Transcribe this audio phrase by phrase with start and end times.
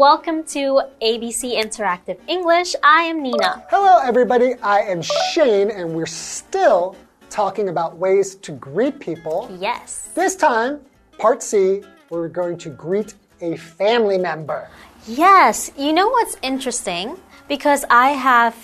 [0.00, 2.76] Welcome to ABC Interactive English.
[2.80, 3.64] I am Nina.
[3.70, 4.54] Hello, everybody.
[4.62, 6.94] I am Shane, and we're still
[7.28, 9.50] talking about ways to greet people.
[9.60, 10.08] Yes.
[10.14, 10.80] This time,
[11.18, 14.68] part C, we're going to greet a family member.
[15.08, 15.72] Yes.
[15.76, 17.18] You know what's interesting?
[17.48, 18.54] Because I have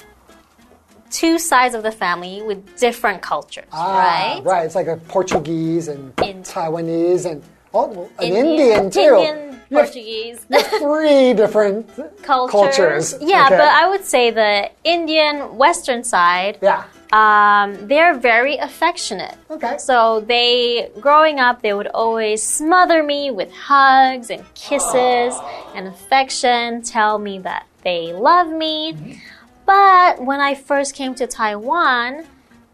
[1.11, 3.99] two sides of the family with different cultures, Ah,
[4.37, 4.45] right?
[4.45, 4.65] Right.
[4.65, 7.43] It's like a Portuguese and In- Taiwanese and
[7.77, 9.01] oh, well, an Indian- Indian, too.
[9.01, 10.39] Indian, Portuguese.
[10.79, 11.89] three different
[12.23, 12.51] Cultures.
[12.53, 13.17] cultures.
[13.21, 13.57] Yeah, okay?
[13.57, 16.85] but I would say the Indian Western side, Yeah.
[17.13, 19.35] um, they're very affectionate.
[19.51, 19.77] Okay.
[19.79, 25.35] So they, growing up, they would always smother me with hugs and kisses
[25.75, 29.21] and affection, tell me that they love me.
[29.67, 32.25] But when I first came to Taiwan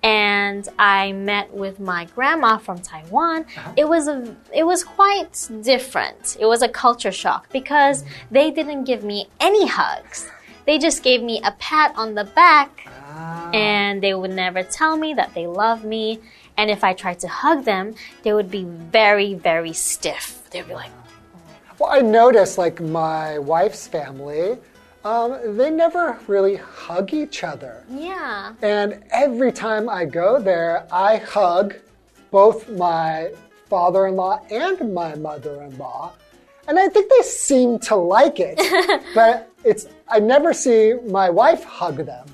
[0.03, 3.72] and I met with my grandma from Taiwan, uh-huh.
[3.77, 6.36] it was a, it was quite different.
[6.41, 10.28] It was a culture shock because they didn't give me any hugs.
[10.67, 13.50] They just gave me a pat on the back ah.
[13.53, 16.20] and they would never tell me that they love me.
[16.56, 20.42] And if I tried to hug them, they would be very, very stiff.
[20.50, 20.91] They'd be like,
[21.78, 24.58] Well, I noticed, like, my wife's family,
[25.05, 27.84] um, they never really hug each other.
[27.91, 28.55] yeah.
[28.62, 31.75] And every time I go there, I hug
[32.31, 33.33] both my
[33.69, 36.12] father in law and my mother in law.
[36.69, 38.58] And I think they seem to like it.
[39.14, 42.27] but it's, I never see my wife hug them.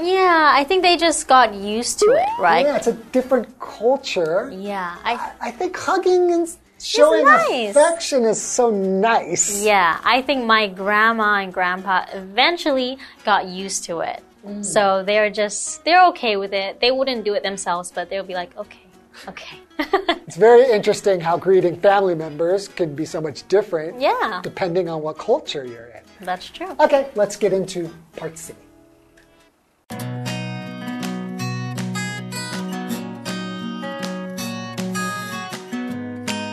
[0.00, 2.64] Yeah, I think they just got used to it, right?
[2.64, 4.48] Yeah, it's a different culture.
[4.54, 6.48] Yeah, I I think hugging and
[6.80, 7.70] showing nice.
[7.70, 9.62] affection is so nice.
[9.62, 14.22] yeah, I think my grandma and grandpa eventually got used to it.
[14.46, 14.64] Mm.
[14.64, 16.80] So they're just they're okay with it.
[16.80, 18.80] They wouldn't do it themselves, but they'll be like, "Okay.
[19.26, 19.58] Okay."
[20.28, 25.00] It's very interesting how greeting family members can be so much different yeah, depending on
[25.02, 26.02] what culture you're in.
[26.20, 26.76] that's true.
[26.78, 28.52] Okay, let's get into part C.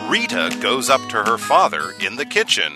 [0.08, 2.72] Rita goes up to her father in the kitchen.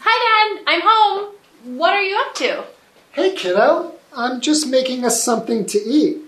[0.00, 0.64] Hi, Dad.
[0.66, 1.34] I'm home.
[1.78, 2.64] What are you up to?
[3.12, 6.18] Hey, kiddo, I'm just making us something to eat.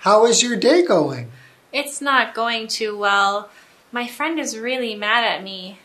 [0.00, 1.30] How is your day going?
[1.72, 3.50] It's not going too well.
[3.92, 5.78] My friend is really mad at me.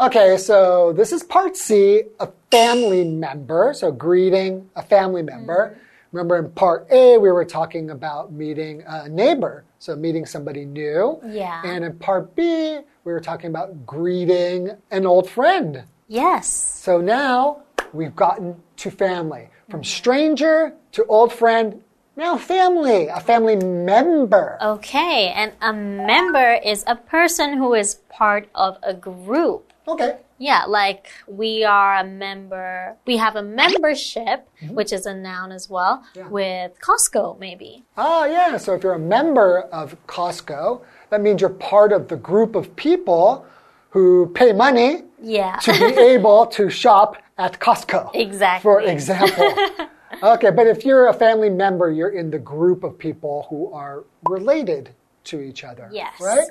[0.00, 3.72] Okay, so this is part C, a family member.
[3.72, 5.76] So greeting a family member.
[5.76, 5.89] Mm.
[6.12, 9.64] Remember in part A, we were talking about meeting a neighbor.
[9.78, 11.20] So meeting somebody new.
[11.24, 11.62] Yeah.
[11.64, 15.84] And in part B, we were talking about greeting an old friend.
[16.08, 16.48] Yes.
[16.48, 17.62] So now
[17.92, 19.48] we've gotten to family.
[19.70, 19.86] From mm-hmm.
[19.86, 21.82] stranger to old friend,
[22.16, 24.58] now family, a family member.
[24.60, 29.72] Okay, and a member is a person who is part of a group.
[29.86, 30.18] Okay.
[30.40, 34.74] Yeah, like we are a member, we have a membership, mm-hmm.
[34.74, 36.28] which is a noun as well, Yeah.
[36.28, 37.84] with Costco, maybe.
[37.98, 38.56] Oh, yeah.
[38.56, 40.80] So if you're a member of Costco,
[41.10, 43.44] that means you're part of the group of people
[43.90, 45.56] who pay money Yeah.
[45.56, 48.10] to be able to shop at Costco.
[48.14, 48.62] Exactly.
[48.62, 49.54] For example.
[50.22, 54.04] okay, but if you're a family member, you're in the group of people who are
[54.26, 55.90] related to each other.
[55.92, 56.18] Yes.
[56.18, 56.48] Right?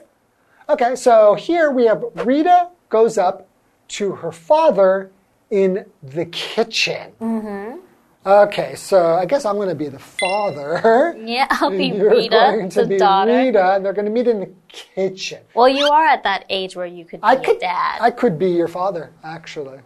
[0.70, 3.49] Okay, so here we have Rita goes up
[3.90, 5.12] to her father
[5.50, 7.12] in the kitchen.
[7.20, 7.80] Mm-hmm.
[8.26, 11.16] Okay, so I guess I'm going to be the father.
[11.26, 13.36] yeah, I'll be You're Rita, going to the be daughter.
[13.36, 15.42] Rita, and they're going to meet in the kitchen.
[15.56, 18.00] Well, you are at that age where you could be I could, dad.
[18.02, 19.80] I could be your father, actually.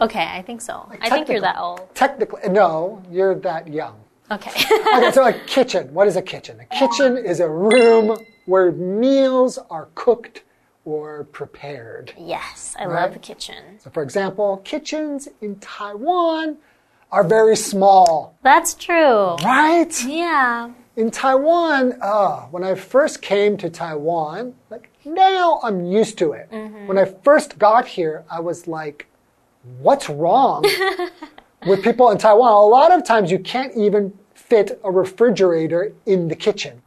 [0.00, 0.90] okay, I think so.
[1.00, 1.94] I think you're that old.
[1.94, 4.00] Technically, no, you're that young.
[4.30, 4.50] Okay.
[4.96, 5.92] Okay, so a kitchen.
[5.92, 6.58] What is a kitchen?
[6.58, 10.42] A kitchen is a room where meals are cooked
[10.86, 12.14] or prepared.
[12.16, 13.02] yes, I Right.
[13.02, 13.78] love the kitchen.
[13.80, 16.56] So, for example, kitchens in Taiwan
[17.12, 19.34] are very small, That's true.
[19.44, 19.92] right?
[20.06, 20.70] Yeah.
[20.96, 26.48] In Taiwan, uh, when I first came to Taiwan, like now I'm used to it.
[26.86, 29.06] When I first got here, I was like,
[29.80, 30.64] what's wrong
[31.66, 32.52] with people in Taiwan?
[32.52, 36.80] A lot of times you can't even fit a refrigerator in the kitchen.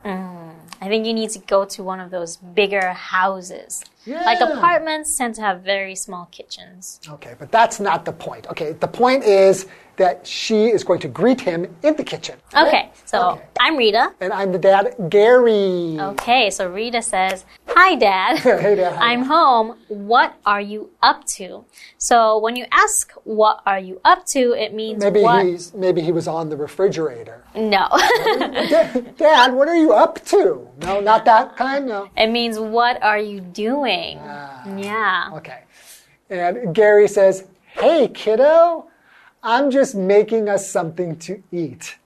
[0.82, 3.84] I think you need to go to one of those bigger houses.
[4.08, 7.00] Like apartments tend to have very small kitchens.
[7.10, 8.48] Okay, but that's not the point.
[8.48, 9.68] Okay, the point is
[9.98, 12.38] that she is going to greet him in the kitchen.
[12.54, 12.68] right?
[12.68, 13.44] Okay, so Okay.
[13.60, 14.14] I'm Rita.
[14.22, 15.98] And I'm the dad, Gary.
[16.00, 18.38] Okay, so Rita says, Hi, Dad.
[18.62, 18.94] Hey, Dad.
[18.96, 19.76] Hi, I'm home.
[19.90, 21.66] What are you up to?
[21.98, 24.54] So when you ask, What are you up to?
[24.54, 25.46] it means Maybe what?
[25.46, 27.44] he's maybe he was on the refrigerator.
[27.56, 27.90] No.
[28.70, 30.66] Dad, Dad, what are you up to?
[30.82, 31.88] No, not that kind.
[31.88, 32.10] No.
[32.16, 33.89] it means, What are you doing?
[34.22, 34.76] Ah.
[34.76, 35.30] yeah.
[35.34, 35.62] Okay.
[36.30, 38.86] And Gary says, "Hey, kiddo,
[39.42, 41.98] I'm just making us something to eat.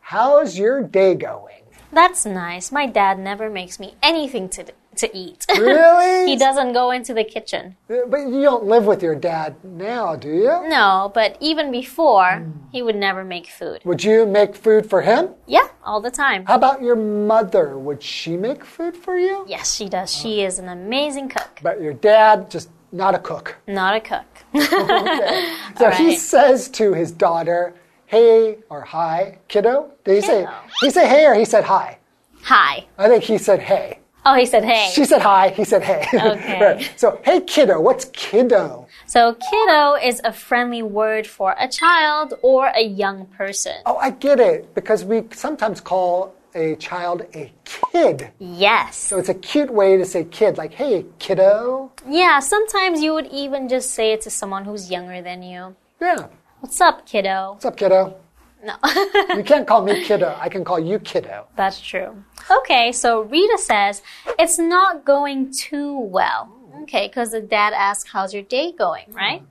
[0.00, 1.62] How's your day going?"
[1.92, 2.72] That's nice.
[2.72, 4.64] My dad never makes me anything to,
[4.96, 5.46] to eat.
[5.58, 6.30] Really?
[6.30, 7.76] he doesn't go into the kitchen.
[7.88, 10.68] But you don't live with your dad now, do you?
[10.68, 12.50] No, but even before, Hmm.
[12.72, 13.80] he would never make food.
[13.84, 15.30] Would you make food for him?
[15.46, 16.44] Yeah, all the time.
[16.46, 17.78] How about your mother?
[17.78, 19.44] Would she make food for you?
[19.48, 20.12] Yes, she does.
[20.14, 21.60] She is an amazing cook.
[21.62, 23.56] But your dad, just not a cook.
[23.66, 24.26] Not a cook.
[25.78, 27.74] So he says to his daughter,
[28.06, 29.90] hey or hi, kiddo.
[30.04, 30.52] Did he say Kiddo.
[30.82, 31.98] he say hey or he said hi?
[32.42, 32.86] Hi.
[32.98, 34.00] I think he said hey.
[34.24, 34.90] Oh, he said hey.
[34.92, 36.06] She said hi, he said hey.
[36.14, 36.60] Okay.
[36.60, 36.92] right.
[36.96, 38.86] So hey kiddo, what's kiddo?
[39.12, 43.76] So, kiddo is a friendly word for a child or a young person.
[43.84, 44.74] Oh, I get it.
[44.74, 48.30] Because we sometimes call a child a kid.
[48.38, 48.96] Yes.
[48.96, 51.92] So it's a cute way to say kid, like, hey, kiddo.
[52.08, 55.76] Yeah, sometimes you would even just say it to someone who's younger than you.
[56.00, 56.28] Yeah.
[56.60, 57.52] What's up, kiddo?
[57.52, 58.16] What's up, kiddo?
[58.62, 58.74] No.
[59.36, 60.36] You can't call me kiddo.
[60.38, 61.46] I can call you kiddo.
[61.56, 62.22] That's true.
[62.50, 64.02] Okay, so Rita says
[64.38, 66.52] it's not going too well.
[66.82, 69.42] Okay, because the dad asks, How's your day going, right?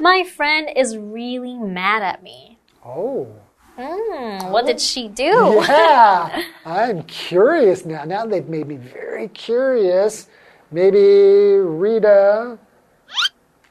[0.00, 2.58] My friend is really mad at me.
[2.84, 3.28] Oh.
[3.76, 5.62] Hmm, what did she do?
[5.66, 6.44] Yeah.
[6.64, 8.04] I'm curious now.
[8.04, 10.28] Now they've made me very curious.
[10.70, 12.58] Maybe Rita.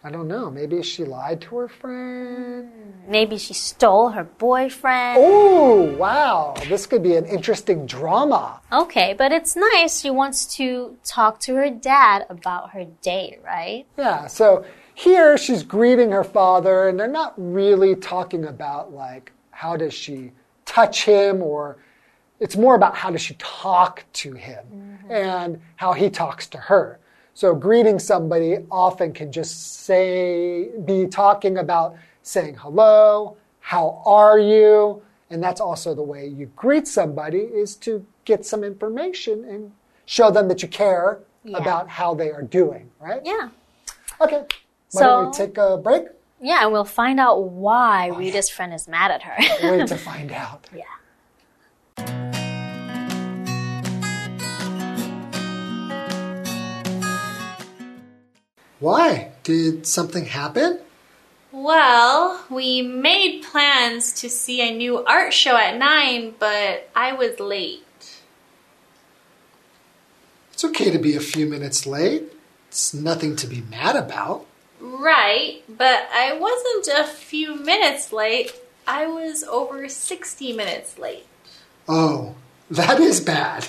[0.06, 0.52] I don't know.
[0.52, 2.70] Maybe she lied to her friend.
[3.08, 5.18] Maybe she stole her boyfriend.
[5.22, 6.56] Oh, wow.
[6.68, 8.60] This could be an interesting drama.
[8.72, 10.02] Okay, but it's nice.
[10.02, 13.86] She wants to talk to her dad about her date, right?
[13.98, 19.78] Yeah, so here she's greeting her father, and they're not really talking about, like, how
[19.78, 20.34] does she
[20.66, 21.78] touch him, or
[22.42, 25.12] it's more about how does she talk to him mm-hmm.
[25.12, 27.00] and how he talks to her.
[27.36, 35.02] So, greeting somebody often can just say, be talking about saying hello, how are you?
[35.32, 39.72] And that's also the way you greet somebody is to get some information and
[40.06, 41.58] show them that you care Yeah.
[41.58, 43.22] about how they are doing, right?
[43.26, 43.50] Yeah.
[44.22, 44.44] Okay.
[44.92, 46.06] Why don't we So- take a break?
[46.40, 49.38] Yeah, and we'll find out why Rita's friend is mad at her.
[49.72, 50.68] Wait to find out.
[50.76, 52.30] yeah.
[58.84, 59.32] Why?
[59.44, 60.78] Did something happen?
[61.54, 67.40] Well, we made plans to see a new art show at 9, but I was
[67.40, 68.20] late.
[70.52, 72.24] It's okay to be a few minutes late.
[72.68, 74.46] It's nothing to be mad about.
[74.82, 78.52] Right, but I wasn't a few minutes late.
[78.86, 81.26] I was over 60 minutes late.
[81.88, 82.36] Oh,
[82.70, 83.66] that is bad.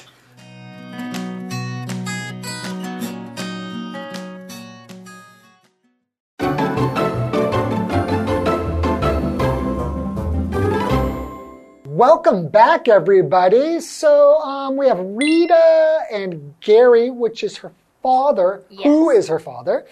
[11.95, 13.79] Welcome back, everybody.
[13.79, 17.71] So um, we have Rita and Gary, which is her
[18.03, 18.65] father.
[18.83, 19.23] Who Yes.
[19.25, 19.87] is her father?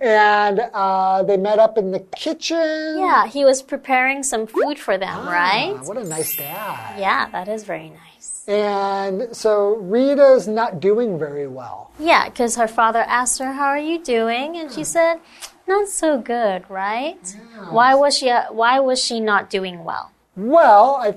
[0.00, 2.98] And uh, they met up in the kitchen.
[2.98, 5.78] Yeah, he was preparing some food for them, Ah, right?
[5.84, 6.98] What a nice dad.
[6.98, 8.42] Yeah, that is very nice.
[8.48, 11.92] And so Rita's not doing very well.
[12.00, 15.20] Yeah, because her father asked her, "How are you doing?" and she said,
[15.68, 17.24] "Not so good, right?"
[17.70, 18.28] Why was she?
[18.28, 20.10] uh, Why was she not doing well?
[20.36, 21.14] Well, I,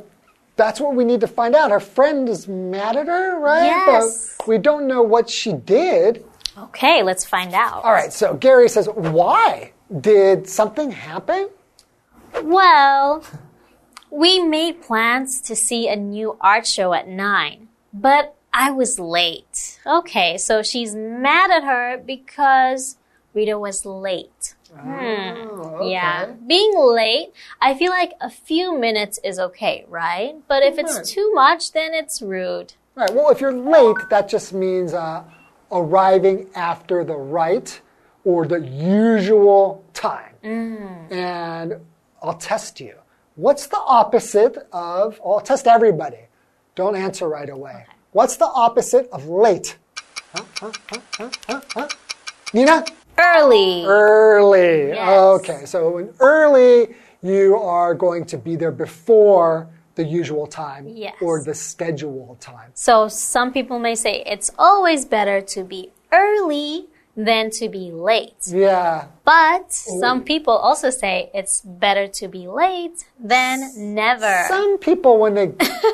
[0.57, 1.71] that's what we need to find out.
[1.71, 3.65] Her friend is mad at her, right?
[3.65, 4.35] Yes.
[4.39, 6.25] But we don't know what she did.
[6.57, 7.83] Okay, let's find out.
[7.83, 9.71] All right, so Gary says, Why?
[10.01, 11.49] Did something happen?
[12.43, 13.23] Well,
[14.11, 19.79] we made plans to see a new art show at 9, but I was late.
[19.85, 22.97] Okay, so she's mad at her because
[23.33, 24.55] Rita was late.
[24.81, 25.47] Hmm.
[25.79, 26.23] Oh, Yeah.
[26.23, 26.33] okay.
[26.47, 30.35] Being late, I feel like a few minutes is okay, right?
[30.47, 31.03] But if it's hmm.
[31.03, 32.73] too much, then it's rude.
[32.95, 35.23] Right, well, if you're late, that just means uh,
[35.71, 37.79] arriving after the right
[38.23, 40.33] or the usual time.
[40.43, 41.13] Hmm.
[41.13, 41.75] And
[42.21, 42.95] I'll test you.
[43.35, 46.25] What's the opposite of, I'll test everybody.
[46.73, 47.85] Don't answer right away.
[48.11, 49.77] What's the opposite of late?
[50.33, 50.71] Huh,
[51.17, 51.31] huh,
[51.75, 51.87] huh?
[52.53, 52.83] Nina?
[53.17, 53.85] Early.
[53.85, 54.89] Early.
[54.89, 55.09] Yes.
[55.39, 61.15] Okay, so in early, you are going to be there before the usual time Yes.
[61.21, 62.71] or the scheduled time.
[62.75, 68.35] So some people may say it's always better to be early than to be late.
[68.45, 69.07] Yeah.
[69.25, 69.99] But oh.
[69.99, 74.45] some people also say it's better to be late than never.
[74.47, 75.47] Some people, when they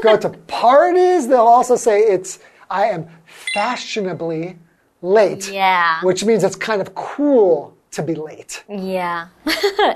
[0.04, 2.40] go to parties, they'll also say it's,
[2.70, 3.08] I am
[3.54, 4.58] fashionably
[5.04, 5.52] late.
[5.52, 6.00] Yeah.
[6.02, 8.64] Which means it's kind of cool to be late.
[8.68, 9.28] Yeah.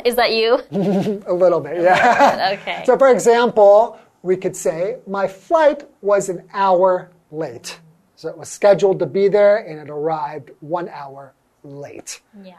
[0.06, 0.62] Is that you?
[1.26, 2.58] A little bit, yeah.
[2.62, 2.84] Okay.
[2.86, 7.80] So, for example, we could say, My flight was an hour late.
[8.16, 11.34] So it was scheduled to be there and it arrived one hour
[11.64, 12.22] late.
[12.44, 12.56] Yeah.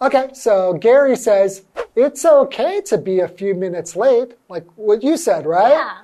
[0.00, 1.62] Okay, so Gary says,
[1.94, 5.70] It's okay to be a few minutes late, like what you said, right?
[5.70, 5.98] Yeah.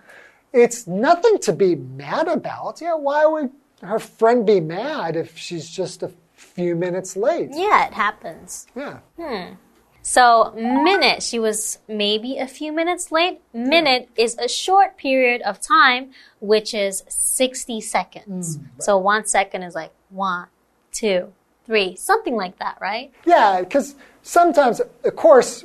[0.53, 2.81] It's nothing to be mad about.
[2.81, 3.51] Yeah, why would
[3.83, 7.51] her friend be mad if she's just a few minutes late?
[7.53, 8.67] Yeah, it happens.
[8.75, 9.01] Yeah.
[9.19, 9.55] Hmm.
[10.03, 13.41] So, minute, she was maybe a few minutes late.
[13.53, 18.59] Minute is a short period of time, which is 60 seconds.
[18.79, 20.47] So, one second is like one,
[20.91, 21.35] two,
[21.67, 23.13] three, something like that, right?
[23.27, 25.65] Yeah, because sometimes, of course,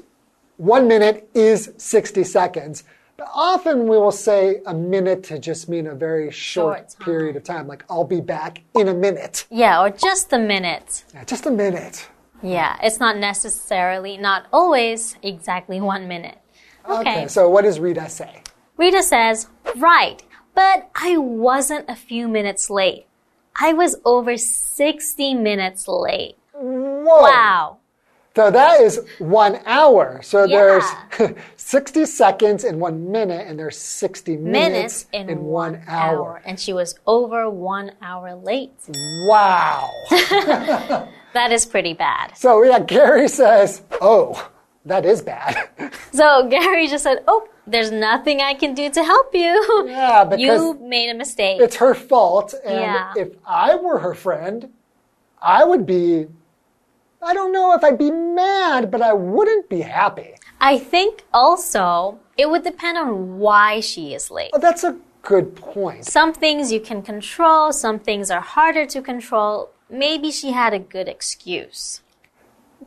[0.58, 2.84] one minute is 60 seconds,
[3.18, 7.36] but often we will say a minute to just mean a very short, Short period
[7.36, 9.46] of time, like I'll be back in a minute.
[9.50, 11.06] Yeah, or just a minute.
[11.14, 12.10] Yeah, just a minute.
[12.44, 16.38] Yeah, it's not necessarily, not always exactly one minute.
[16.88, 17.28] Okay.
[17.28, 18.42] so what does Rita say?
[18.78, 20.22] Rita says, right,
[20.54, 23.08] but I wasn't a few minutes late.
[23.60, 26.38] I was over 60 minutes late.
[26.54, 27.04] Whoa.
[27.04, 27.78] Wow.
[28.36, 30.22] So that is one hour.
[30.22, 30.82] So Yeah.
[31.18, 36.42] there's 60 seconds in one minute, and there's 60 minutes, Minutes in, one, hour.
[36.46, 38.74] And she was over one hour late.
[39.28, 39.90] Wow.
[41.34, 42.38] That is pretty bad.
[42.38, 44.50] so yeah, Gary says, oh,
[44.86, 45.68] that is bad.
[46.14, 49.86] So Gary just said, Oh, there's nothing I can do to help you.
[49.86, 51.60] Yeah, because you made a mistake.
[51.60, 52.54] it's her fault.
[52.64, 53.14] And Yeah.
[53.18, 54.72] if I were her friend,
[55.42, 56.28] I would be,
[57.26, 60.36] I don't know if I'd be mad, but I wouldn't be happy.
[60.62, 64.52] I think also it would depend on why she is late.
[64.54, 66.06] Oh, that's a good point.
[66.06, 69.72] Some things you can control, some things are harder to control.
[69.90, 72.02] Maybe she had a good excuse.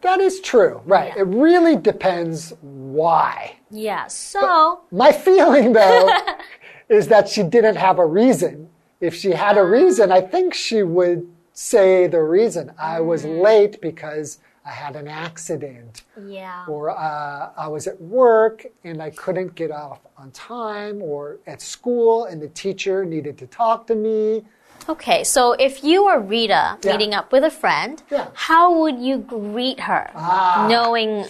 [0.02, 1.16] That is true, right?
[1.16, 3.56] It really depends why.
[3.72, 6.10] Yeah, so My feeling, though,
[6.88, 8.68] is that she didn't have a reason.
[9.00, 9.64] If she had a ah.
[9.64, 11.28] reason, I think she would
[11.62, 12.72] say the reason.
[12.78, 16.64] I was late because I had an accident, yeah.
[16.68, 21.60] or uh, I was at work and I couldn't get off on time, or at
[21.60, 24.44] school and the teacher needed to talk to me.
[24.88, 26.92] Okay, so if you were Rita Yeah.
[26.92, 28.28] meeting up with a friend, Yeah.
[28.34, 30.66] how would you greet her Ah.
[30.70, 31.26] knowing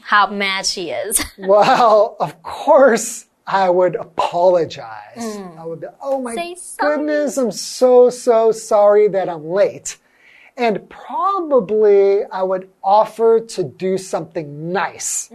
[0.00, 1.22] how mad she is?
[1.38, 5.40] Well, of course, I would apologize.
[5.58, 6.34] I would be, oh my
[6.78, 9.98] goodness, I'm so, so sorry that I'm late.
[10.56, 15.30] And probably I would offer to do something nice,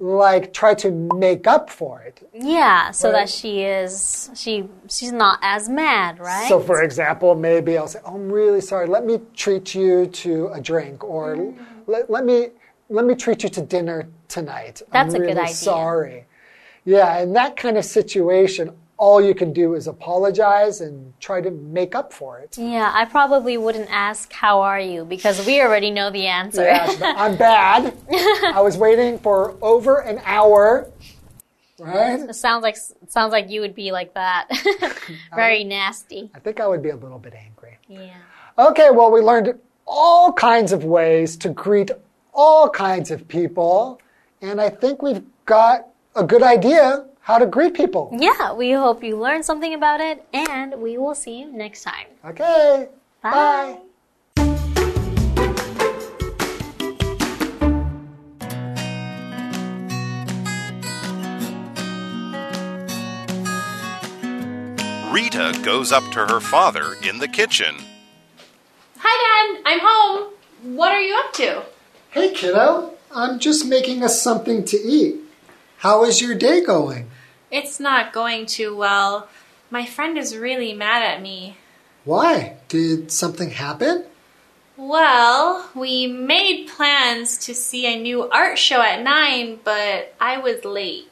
[0.00, 2.28] like try to make up for it.
[2.34, 3.20] yeah, so Right.
[3.20, 6.48] that she is she she's not as mad, right?
[6.48, 8.86] So, for example, maybe I'll say, oh, I'm really sorry.
[8.86, 11.54] Let me treat you to a drink, or Mm.
[11.86, 12.48] let, let me
[12.90, 14.82] let me treat you to dinner tonight.
[14.92, 15.54] That's I'm a good really idea.
[15.54, 16.26] Sorry.
[16.88, 21.50] Yeah, in that kind of situation, all you can do is apologize and try to
[21.50, 22.56] make up for it.
[22.56, 26.64] yeah, I probably wouldn't ask how are you because we already know the answer.
[26.64, 27.94] Yeah, I'm bad.
[28.54, 30.88] I was waiting for over an hour.
[31.78, 32.20] Right?
[32.20, 34.48] It sounds like sounds like you would be like that.
[35.34, 36.30] Very nasty.
[36.34, 37.76] I think I would be a little bit angry.
[37.86, 38.16] Yeah.
[38.58, 41.90] Okay, well, we learned all kinds of ways to greet
[42.32, 44.00] all kinds of people,
[44.40, 45.86] and I think we've got
[46.18, 48.10] a good idea how to greet people.
[48.12, 52.06] Yeah, we hope you learned something about it and we will see you next time.
[52.24, 52.88] Okay,
[53.22, 53.30] Bye.
[53.30, 53.78] Bye.
[65.12, 67.76] Rita goes up to her father in the kitchen.
[68.98, 69.62] Hi, Dad.
[69.64, 70.32] I'm home.
[70.76, 71.62] What are you up to?
[72.10, 75.27] Hey, kiddo, I'm just making us something to eat.
[75.78, 77.08] How is your day going?
[77.50, 79.28] It's not going too well.
[79.70, 81.56] My friend is really mad at me.
[82.04, 82.56] Why?
[82.68, 84.04] Did something happen?
[84.76, 90.64] Well, we made plans to see a new art show at 9, but I was
[90.64, 91.06] late.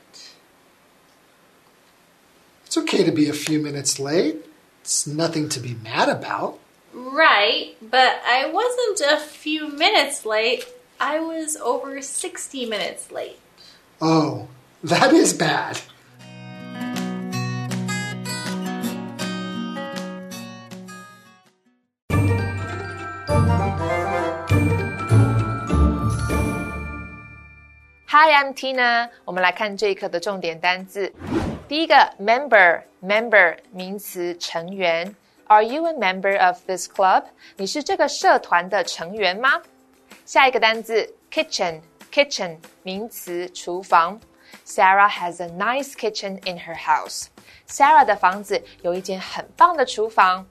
[2.65, 4.45] It's okay to be a few minutes late.
[4.81, 6.59] It's nothing to be mad about.
[6.93, 10.67] right, but I wasn't a few minutes late.
[10.99, 13.39] I was over 60 minutes late.
[14.01, 14.49] Oh,
[14.86, 15.78] that is bad.
[28.08, 29.10] Hi, I'm Tina。
[29.24, 31.12] 我们来看这一课的重点单字。
[31.68, 35.16] 第一个，member，member 名词，成员。
[35.46, 37.24] Are you a member of this club？
[37.56, 39.62] 你是这个社团的成员吗？
[40.25, 44.20] 下一个单字，kitchen，kitchen 名词，厨房。
[44.66, 50.46] Sarah has a nice kitchen in her house。Sarah 的房子有一间很棒的厨房。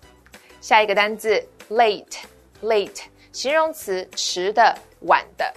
[0.61, 5.55] 下一个单字，late，late 形容词，迟的，晚的。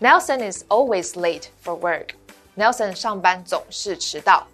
[0.00, 2.10] Nelson is always late for work.
[2.56, 4.46] Nelson 上班总是迟到。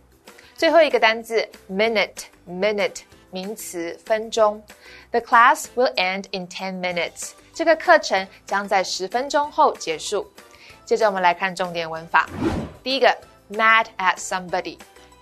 [0.56, 4.62] 最后一个单词 minute minute 名词分钟。
[5.10, 7.30] The class will end in ten minutes.
[7.54, 10.30] 这个课程将在十分钟后结束。
[10.84, 12.28] 接着我们来看重点文法。
[12.85, 13.07] 第一个
[13.49, 14.77] mad at somebody.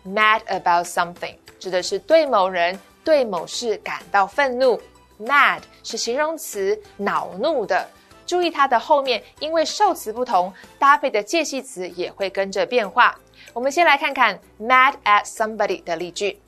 [0.06, 4.78] Mad about something 指的是对某人、对某事感到愤怒。
[5.18, 7.88] Mad 是形容词，恼怒的。
[8.28, 13.18] 注意它的后面，因为受词不同，搭配的介系词也会跟着变化。
[13.54, 16.42] 我们先来看看 mad at somebody 的例句。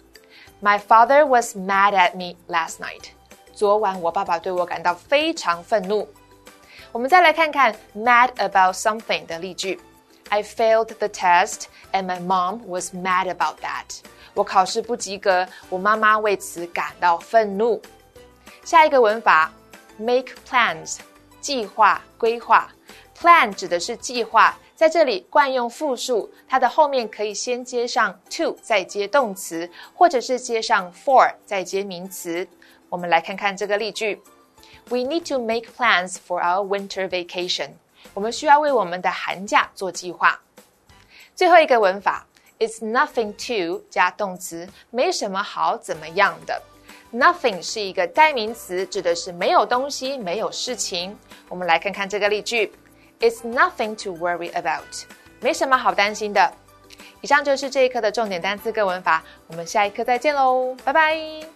[0.62, 3.06] My father was mad at me last night。
[3.54, 6.10] 昨晚我爸爸对我感到非常愤怒。
[6.92, 9.80] 我们再来看看 mad about something 的例句。
[10.29, 14.00] I failed the test and my mom was mad about that。
[14.35, 17.83] 我考试不及格，我妈妈为此感到愤怒。
[18.65, 19.53] 下一个文法，
[19.99, 20.99] make plans。
[21.41, 22.71] 计划、规划，
[23.19, 32.47] plan 指的是计划，在这里惯用复数，它的后面可以先接上 to，再接动词，或者是接上 for，再接名词。
[32.91, 34.21] 我们来看看这个例句：
[34.91, 37.71] We need to make plans for our winter vacation。
[38.13, 40.39] 我们需要为我们的寒假做计划。
[41.35, 42.25] 最后一个文法
[42.59, 46.61] ，It's nothing to 加动词，没什么好怎么样的。
[47.13, 51.18] Nothing 是一个代名词，指的是没有东西、没有事情。
[51.48, 52.74] 我们来看看这个例句
[53.20, 55.05] ：It's nothing to worry about，
[55.39, 56.51] 没什么好担心的。
[57.22, 61.54] 以上就是这一课的重点单词跟文法，我们下一课再见喽，拜拜。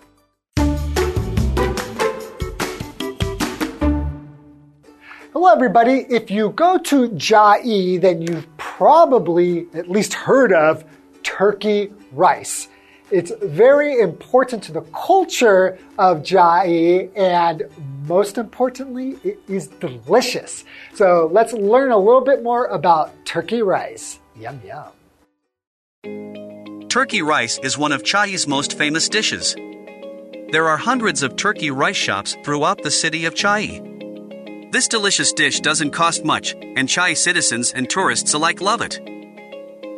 [5.42, 6.06] Hello, everybody.
[6.10, 10.84] If you go to Chiayi, then you've probably at least heard of
[11.24, 12.68] turkey rice.
[13.10, 17.64] It's very important to the culture of Chiayi, and
[18.06, 20.66] most importantly, it is delicious.
[20.94, 24.20] So let's learn a little bit more about turkey rice.
[24.36, 24.92] Yum, yum.
[26.90, 29.56] Turkey rice is one of Chiayi's most famous dishes.
[30.52, 33.99] There are hundreds of turkey rice shops throughout the city of Chiayi.
[34.72, 39.02] This delicious dish doesn't cost much, and Chiayi citizens and tourists alike love it.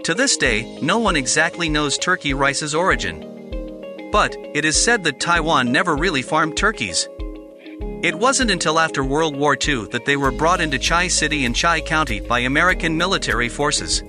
[0.05, 3.19] To this day, no one exactly knows turkey rice's origin.
[4.13, 7.09] But it is said that Taiwan never really farmed turkeys.
[8.01, 11.53] It wasn't until after World War II that they were brought into Chiayi City and
[11.53, 14.01] Chiayi County by American military forces.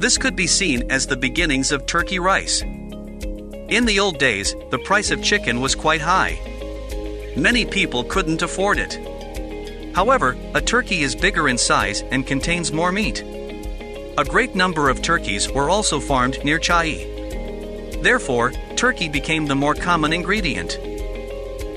[0.00, 2.60] This could be seen as the beginnings of turkey rice.
[2.60, 6.38] In the old days, the price of chicken was quite high.
[7.38, 8.98] Many people couldn't afford it.
[9.94, 13.22] However, a turkey is bigger in size and contains more meat.
[14.18, 18.02] A great number of turkeys were also farmed near Chiayi.
[18.02, 20.78] Therefore, turkey became the more common ingredient.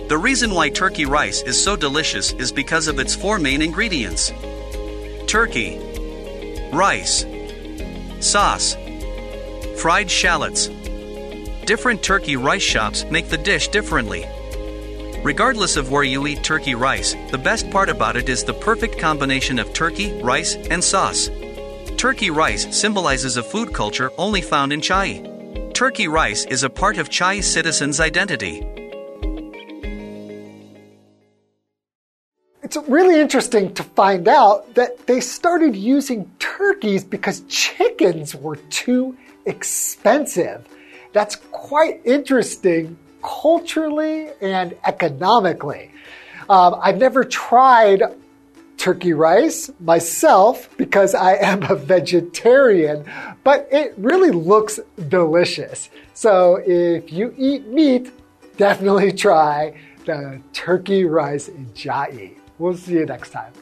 [0.10, 4.32] The reason why turkey rice is so delicious is because of its four main ingredients
[5.28, 5.80] turkey,
[6.72, 7.26] rice,
[8.20, 8.76] sauce,
[9.78, 10.70] fried shallots.
[11.66, 14.26] Different turkey rice shops make the dish differently.
[15.26, 19.00] Regardless of where you eat turkey rice, the best part about it is the perfect
[19.00, 21.32] combination of turkey, rice, and sauce.
[21.98, 25.74] Turkey rice symbolizes a food culture only found in Chiayi.
[25.74, 28.64] Turkey rice is a part of Chiayi citizens' identity.
[32.62, 39.18] It's really interesting to find out that they started using turkeys because chickens were too
[39.48, 40.68] expensive.
[41.14, 45.92] That's quite interesting culturally and economically.
[46.48, 48.04] Um, I've never tried
[48.78, 53.06] turkey rice myself because I am a vegetarian,
[53.44, 55.90] but it really looks delicious.
[56.14, 58.12] So if you eat meat,
[58.58, 59.74] definitely try
[60.06, 62.36] the turkey rice in Chiayi.
[62.60, 63.54] We'll see you next time.